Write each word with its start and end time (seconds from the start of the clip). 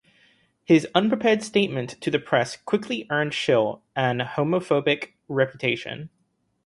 His 0.65 0.87
unprepared 0.95 1.43
statement 1.43 1.91
to 2.01 2.09
the 2.09 2.17
press 2.17 2.57
quickly 2.57 3.05
earned 3.11 3.35
Schill 3.35 3.83
an 3.95 4.17
homophobic 4.21 5.09
reputation. 5.27 6.09